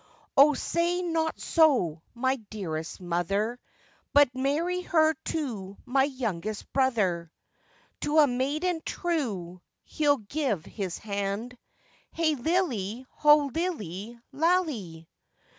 [0.35, 3.59] 'O, say not so, my dearest mother,
[4.13, 7.31] But marry her to my youngest brother—
[7.99, 11.55] 'To a maiden true he'll give his hand,
[12.11, 15.07] Hey lillie, ho lillie lallie.